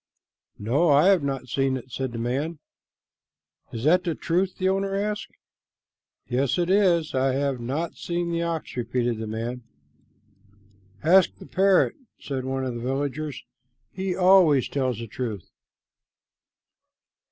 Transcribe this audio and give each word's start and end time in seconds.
"No, 0.57 0.89
I 0.89 1.09
have 1.09 1.21
not 1.21 1.47
seen 1.47 1.77
it," 1.77 1.91
said 1.91 2.11
the 2.11 2.17
man. 2.17 2.57
"Is 3.71 3.83
that 3.83 4.03
the 4.03 4.15
truth?" 4.15 4.57
the 4.57 4.67
owner 4.67 4.95
asked. 4.95 5.29
"Yes, 6.25 6.57
it 6.57 6.71
is. 6.71 7.13
I 7.13 7.33
have 7.33 7.59
not 7.59 7.93
seen 7.93 8.31
the 8.31 8.41
ox," 8.41 8.75
repeated 8.75 9.19
the 9.19 9.27
man. 9.27 9.61
"Ask 11.03 11.35
the 11.37 11.45
parrot," 11.45 11.93
said 12.19 12.45
one 12.45 12.65
of 12.65 12.73
the 12.73 12.81
villagers. 12.81 13.43
"He 13.91 14.15
always 14.15 14.67
tells 14.67 14.97
the 14.97 15.05
truth." 15.05 15.51